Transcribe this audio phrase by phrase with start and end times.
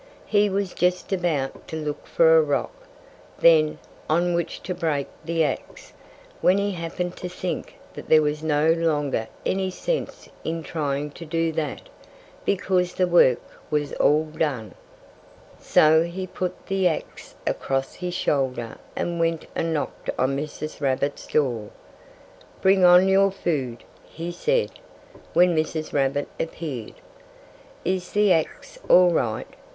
[0.25, 2.73] He was just about to look for a rock,
[3.37, 3.77] then
[4.09, 5.93] on which to break the axe
[6.41, 11.23] when he happened to think that there was no longer any sense in trying to
[11.23, 11.81] do that,
[12.45, 14.73] because the work was all done!
[15.51, 19.19] [Illustration: PETER SPLIT THE STICK PERFECTLY!] So he put the axe across his shoulder and
[19.19, 20.81] went and knocked on Mrs.
[20.81, 21.69] Rabbit's door.
[22.59, 24.71] "Bring on your food!" he said,
[25.33, 25.93] when Mrs.
[25.93, 26.95] Rabbit appeared.
[27.85, 29.45] "Is the axe all right?"